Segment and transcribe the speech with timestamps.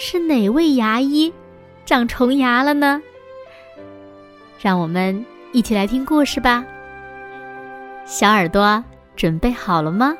[0.00, 1.34] 是哪位牙医
[1.84, 3.02] 长虫牙了呢？
[4.60, 6.64] 让我们一起来听故事吧。
[8.04, 8.82] 小耳朵
[9.16, 10.16] 准备好了吗？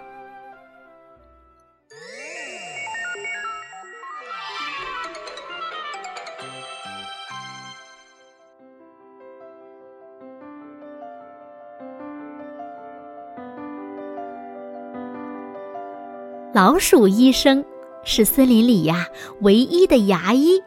[16.52, 17.64] 老鼠医生。
[18.10, 19.06] 是森林里呀
[19.42, 20.62] 唯一的牙医，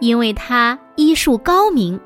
[0.00, 2.00] 因为他医术高明，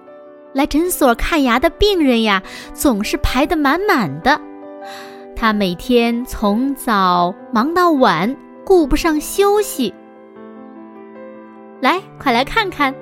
[0.52, 2.42] 来诊所看牙的病人呀
[2.74, 4.40] 总是排得满满的。
[5.36, 9.94] 他每天从早忙到晚，顾不上休息。
[11.80, 12.92] 来，快来看看，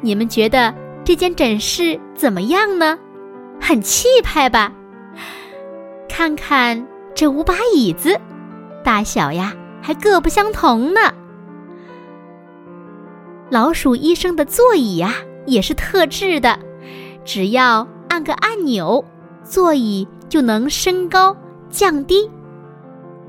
[0.00, 0.72] 你们觉得
[1.04, 2.96] 这间诊室怎么样呢？
[3.60, 4.72] 很气派吧？
[6.08, 8.16] 看看这五把椅子，
[8.84, 9.52] 大小呀。
[9.86, 11.00] 还各不相同呢。
[13.50, 15.14] 老鼠医生的座椅呀，
[15.46, 16.58] 也是特制的，
[17.24, 19.04] 只要按个按钮，
[19.44, 21.36] 座椅就能升高
[21.70, 22.28] 降低，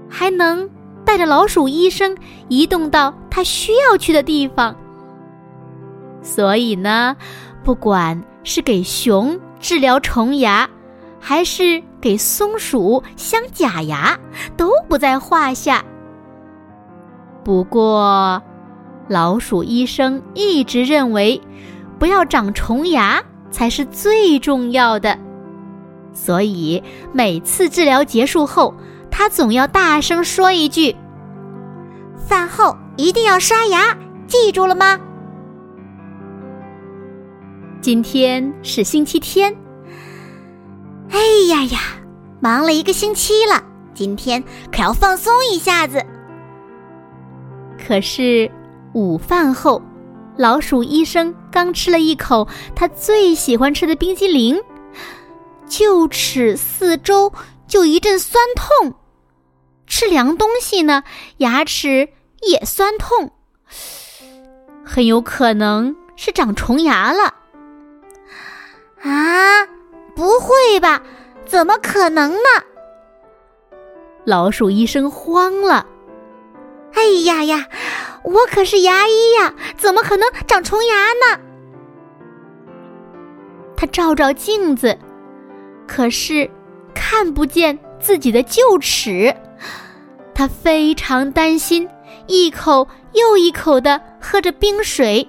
[0.09, 0.67] 还能
[1.05, 4.75] 带着老鼠医生移动到他需要去的地方。
[6.23, 7.15] 所以呢，
[7.63, 10.67] 不管是给熊治疗虫牙，
[11.19, 14.17] 还是给松鼠镶假牙，
[14.57, 15.85] 都不在话下。
[17.47, 18.43] 不过，
[19.07, 21.41] 老鼠医生一直认为，
[21.97, 25.17] 不要长虫牙才是最重要的。
[26.11, 26.83] 所以
[27.13, 28.73] 每次治疗结束后，
[29.09, 30.93] 他总要大声说一句
[32.27, 34.99] ：“饭后一定要刷牙，记住了吗？”
[37.79, 39.55] 今天是星期天。
[41.11, 41.79] 哎呀呀，
[42.41, 46.05] 忙了一个星期了，今天可要放松一下子。
[47.87, 48.51] 可是，
[48.93, 49.81] 午饭后，
[50.35, 54.61] 老鼠医生刚吃了一口他最喜欢吃的冰激凌，
[55.69, 57.31] 臼齿四周
[57.65, 58.93] 就一阵酸痛。
[59.85, 61.01] 吃凉东西呢，
[61.37, 62.09] 牙齿
[62.41, 63.31] 也酸痛，
[64.83, 67.33] 很有可能是长虫牙了。
[69.01, 69.65] 啊，
[70.13, 71.01] 不会吧？
[71.45, 72.49] 怎么可能呢？
[74.25, 75.87] 老鼠医生慌了。
[76.93, 77.67] 哎呀呀，
[78.23, 81.39] 我可是牙医呀，怎么可能长虫牙呢？
[83.75, 84.97] 他照照镜子，
[85.87, 86.49] 可是
[86.95, 89.35] 看不见自己的臼齿，
[90.33, 91.87] 他非常担心，
[92.25, 95.27] 一口又一口的喝着冰水，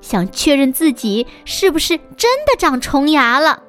[0.00, 3.62] 想确认自己是不是真的长虫牙了。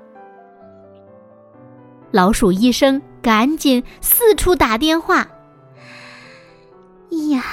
[2.12, 5.28] 老鼠医生赶紧四处打电话。
[7.12, 7.44] 呀，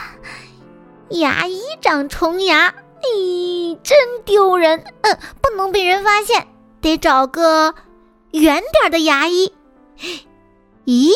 [1.10, 4.84] 牙医长虫牙，咦，真丢人！
[5.00, 6.46] 嗯，不能被人发现，
[6.80, 7.74] 得找个
[8.30, 9.52] 远点的牙医。
[10.84, 11.12] 咦，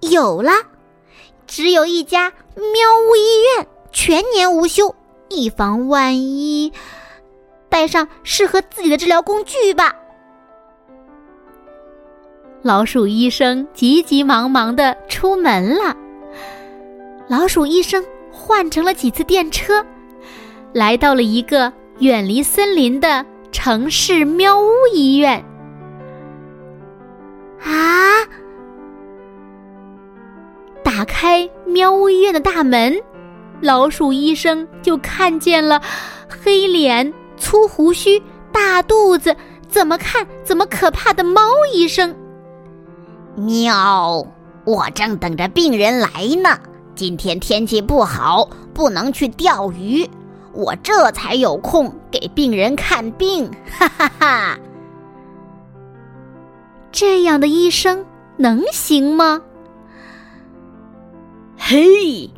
[0.00, 0.52] 有了，
[1.48, 2.64] 只有一家喵
[3.10, 4.94] 屋医院，全年无休，
[5.28, 6.72] 以防万一，
[7.68, 9.96] 带上适合自己的治疗工具吧。
[12.62, 15.96] 老鼠医生急急忙忙的出门了。
[17.28, 19.84] 老鼠医生换乘了几次电车，
[20.72, 25.44] 来到了一个远离森林的城市喵屋医院。
[27.64, 28.22] 啊！
[30.84, 32.96] 打开喵屋医院的大门，
[33.60, 35.82] 老鼠医生就看见了
[36.28, 38.22] 黑脸、粗胡须、
[38.52, 39.34] 大肚子，
[39.68, 41.40] 怎么看怎么可怕的猫
[41.74, 42.14] 医生。
[43.34, 44.24] 喵！
[44.64, 46.08] 我正等着病人来
[46.40, 46.56] 呢。
[46.96, 50.08] 今天天气不好，不能去钓鱼，
[50.54, 54.58] 我这才有空给病人看病，哈哈哈！
[56.90, 58.06] 这样的医生
[58.38, 59.42] 能行吗？
[61.58, 62.30] 嘿，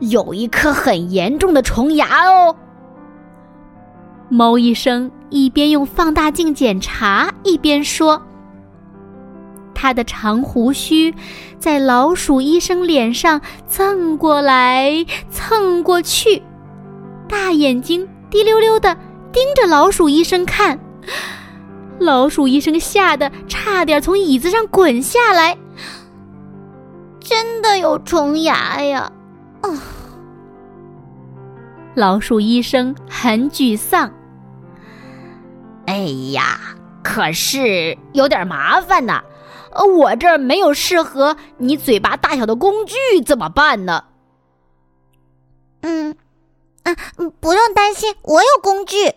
[0.00, 2.56] 有一颗很严重的虫牙哦！
[4.30, 8.22] 猫医生一边用放大镜检查，一边说。
[9.82, 11.12] 他的长胡须
[11.58, 16.40] 在老鼠医生脸上蹭过来蹭过去，
[17.28, 18.96] 大眼睛滴溜溜的
[19.32, 20.78] 盯着老鼠医生看。
[21.98, 25.58] 老鼠医生吓得差点从椅子上滚下来。
[27.18, 29.10] 真的有虫牙呀！
[29.62, 29.68] 啊！
[31.96, 34.12] 老鼠医生很沮丧。
[35.86, 35.96] 哎
[36.30, 36.60] 呀，
[37.02, 39.20] 可是有点麻烦呐。
[39.74, 44.04] 我这儿没有适合你嘴巴大小的工具，怎么办呢？
[45.80, 46.16] 嗯，
[46.84, 46.94] 啊，
[47.40, 49.12] 不用担心，我有工具。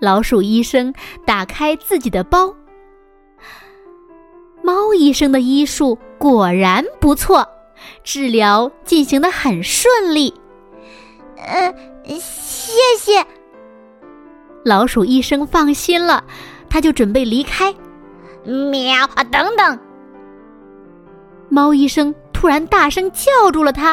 [0.00, 0.94] 老鼠医生
[1.26, 2.54] 打开自己的包。
[4.62, 7.48] 猫医生的医术果然不错，
[8.02, 10.34] 治疗进行的很顺利。
[11.36, 11.74] 嗯，
[12.20, 13.24] 谢谢。
[14.64, 16.24] 老鼠医生放心了，
[16.68, 17.74] 他就准备离开。
[18.48, 19.24] 喵啊！
[19.24, 19.78] 等等！
[21.50, 23.92] 猫医生突然大声叫住了他。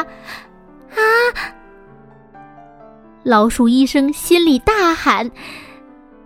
[0.90, 1.00] 啊！
[3.22, 5.30] 老鼠医生心里大喊，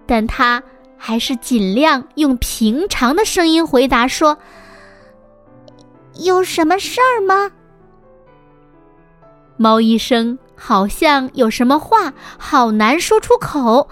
[0.06, 0.62] 但他
[0.98, 4.38] 还是尽量用平常的声音回答说
[6.22, 7.50] ：“有什么事儿吗？”
[9.56, 13.88] 猫医生好像有什么话好难说出口。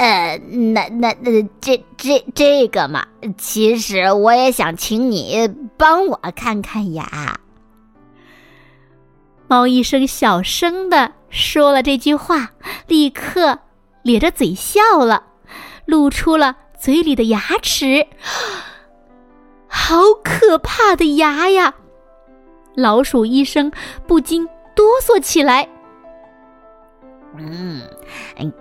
[0.00, 0.38] 呃，
[0.72, 3.06] 那那那这这这个嘛，
[3.36, 7.38] 其实我也想请你帮我看看牙。
[9.46, 12.52] 猫医生小声的说了这句话，
[12.86, 13.58] 立刻
[14.02, 15.24] 咧着嘴笑了，
[15.84, 18.06] 露出了嘴里的牙齿。
[19.68, 21.74] 好可怕的牙呀！
[22.74, 23.70] 老鼠医生
[24.06, 25.68] 不禁哆嗦起来。
[27.36, 27.82] 嗯，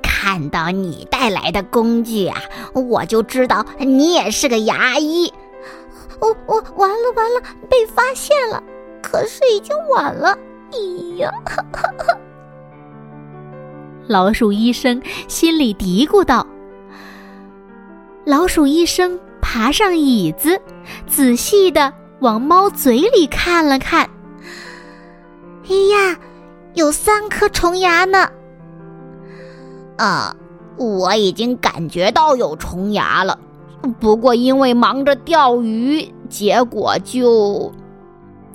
[0.01, 2.37] 看到你带来的工具啊，
[2.73, 5.33] 我就知道你也是个牙医。
[6.19, 8.61] 我我完了完了，被发现了，
[9.01, 10.37] 可是已经晚了。
[10.71, 10.77] 哎
[11.17, 11.31] 呀！
[14.07, 16.45] 老鼠医生心里嘀咕道。
[18.25, 20.61] 老鼠医生爬上椅子，
[21.07, 24.09] 仔细的往猫嘴里看了看。
[25.67, 26.17] 哎呀，
[26.75, 28.29] 有三颗虫牙呢！
[29.99, 30.33] 啊，
[30.77, 33.37] 我已经感觉到有虫牙了，
[33.99, 37.69] 不过因为忙着钓鱼，结果就，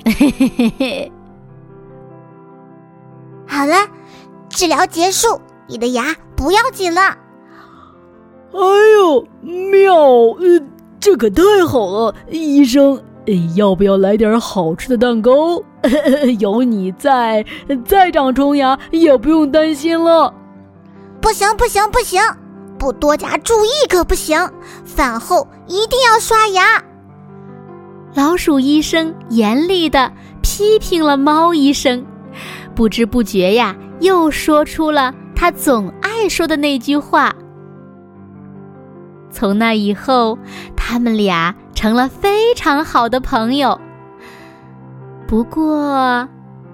[0.07, 1.13] 嘿嘿嘿嘿。
[3.47, 3.75] 好了，
[4.49, 5.39] 治疗结束，
[5.69, 7.01] 你的牙不要紧了。
[7.01, 8.59] 哎
[8.97, 9.95] 呦，妙！
[10.39, 10.61] 呃，
[10.99, 13.03] 这可太好了，医生，
[13.55, 15.63] 要不要来点好吃的蛋糕？
[16.41, 17.45] 有你在，
[17.85, 20.33] 再长虫牙也不用担心了。
[21.25, 22.21] 不行不行不行，
[22.79, 24.39] 不多加注意可不行。
[24.85, 26.85] 饭后一定要刷牙。
[28.15, 30.13] 老鼠医生严厉的
[30.43, 32.05] 批评了猫医生，
[32.75, 37.35] 不知不觉呀，又说出了他总爱说的那句话。
[39.31, 40.39] 从那以后，
[40.77, 43.81] 他们俩成了非常好的朋友。
[45.27, 46.29] 不过，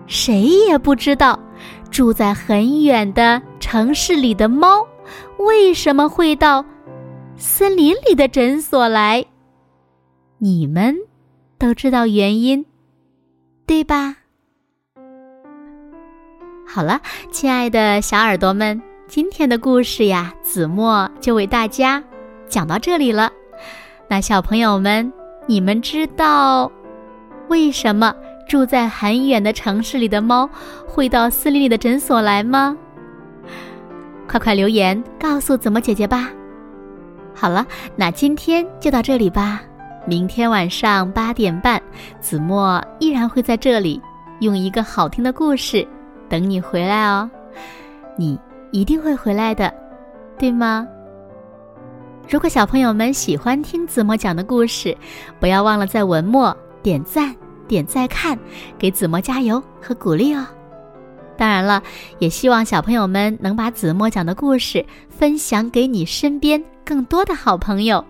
[0.09, 1.39] 谁也不知道。
[1.91, 4.87] 住在很远的城市里的猫，
[5.39, 6.65] 为什么会到
[7.37, 9.25] 森林里的诊所来？
[10.39, 10.97] 你们
[11.59, 12.65] 都知道原因，
[13.67, 14.17] 对吧？
[16.67, 17.01] 好了，
[17.31, 22.03] 亲爱的小耳朵们，今天的故事呀，子墨就为大家
[22.49, 23.33] 讲到这里了。
[24.09, 25.13] 那小朋友们，
[25.47, 26.71] 你们知道
[27.49, 28.15] 为什么？
[28.51, 30.51] 住在很远的城市里的猫，
[30.85, 32.77] 会到森林里的诊所来吗？
[34.27, 36.29] 快快留言告诉子墨姐姐吧。
[37.33, 37.65] 好了，
[37.95, 39.63] 那今天就到这里吧。
[40.05, 41.81] 明天晚上八点半，
[42.19, 44.03] 子墨依然会在这里，
[44.41, 45.87] 用一个好听的故事
[46.29, 47.31] 等你回来哦。
[48.17, 48.37] 你
[48.73, 49.73] 一定会回来的，
[50.37, 50.89] 对吗？
[52.29, 54.97] 如果小朋友们喜欢听子墨讲的故事，
[55.39, 57.33] 不要忘了在文末点赞。
[57.71, 58.37] 点再看，
[58.77, 60.45] 给子墨加油和鼓励哦！
[61.39, 61.81] 当然了，
[62.19, 68.05] 也希望小朋友们能把子墨讲的故事分享给你身边更多的好朋友，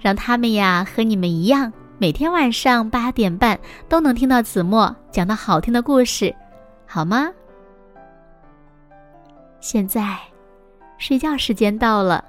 [0.00, 3.56] 让他们呀和你们一样，每天晚上八点半
[3.88, 6.34] 都能听到子墨讲的好听的故事，
[6.84, 7.30] 好吗？
[9.60, 10.18] 现在，
[10.98, 12.24] 睡觉时间到了，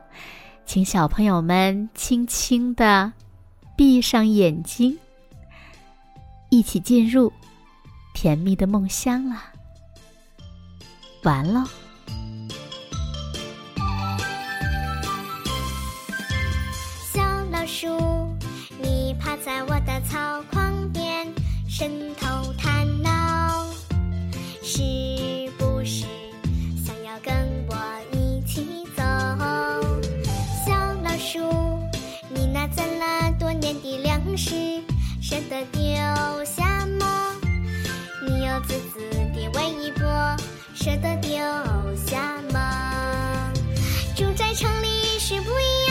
[0.63, 3.12] 请小朋友们轻轻的
[3.75, 4.98] 闭上眼睛。
[6.57, 7.31] 一起进入
[8.15, 9.53] 甜蜜的梦乡啦。
[11.21, 11.63] 完喽。
[17.13, 17.21] 小
[17.51, 18.35] 老鼠，
[18.81, 21.31] 你趴在我的草筐边，
[21.69, 23.67] 伸头探脑，
[24.63, 24.81] 是
[25.59, 26.07] 不是
[26.83, 27.31] 想要跟
[27.67, 27.75] 我
[28.11, 29.03] 一起走？
[30.65, 30.73] 小
[31.03, 31.39] 老鼠，
[32.33, 34.81] 你那攒了多年的粮食。
[35.29, 35.84] 舍得丢
[36.46, 37.36] 下吗？
[38.25, 38.98] 你又自私
[39.36, 40.07] 地问一波，
[40.74, 41.38] 舍得丢
[41.98, 43.51] 下吗？
[44.15, 45.87] 住在城里是不一样。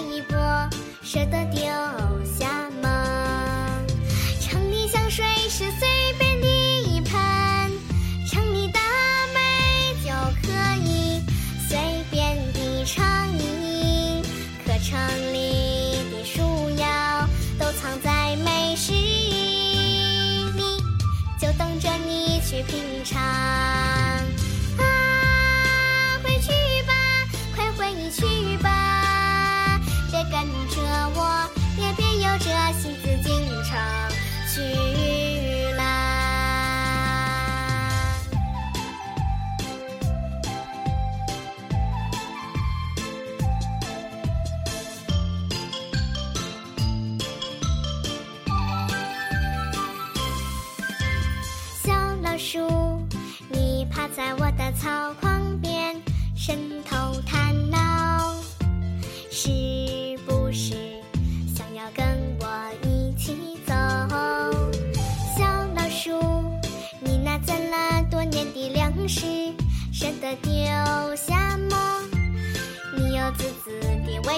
[0.00, 0.36] 一波
[1.02, 1.97] 舍得丢。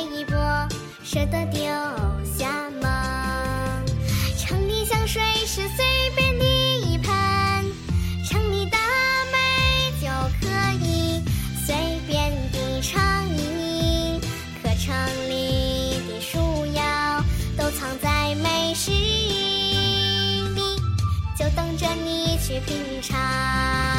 [0.00, 0.37] 一波，
[1.02, 1.61] 舍得丢
[2.37, 3.83] 下吗？
[4.38, 6.45] 城里香水是随便的
[6.87, 7.12] 一喷，
[8.28, 8.78] 城里大
[9.33, 10.09] 美就
[10.40, 10.47] 可
[10.85, 11.23] 以
[11.66, 11.75] 随
[12.07, 14.21] 便的尝一。
[14.62, 14.95] 可城
[15.28, 17.25] 里的树妖
[17.57, 18.90] 都藏在美食
[20.54, 20.76] 里，
[21.38, 23.89] 就等着你去品尝。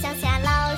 [0.00, 0.69] 乡下老